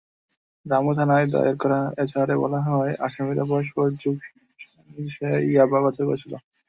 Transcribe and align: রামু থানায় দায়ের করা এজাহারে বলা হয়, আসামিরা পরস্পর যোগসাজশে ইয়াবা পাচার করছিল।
রামু 0.65 0.91
থানায় 0.97 1.27
দায়ের 1.33 1.55
করা 1.63 1.79
এজাহারে 2.01 2.35
বলা 2.43 2.59
হয়, 2.67 2.93
আসামিরা 3.05 3.43
পরস্পর 3.51 3.85
যোগসাজশে 4.01 5.29
ইয়াবা 5.49 5.77
পাচার 5.83 6.05
করছিল। 6.09 6.33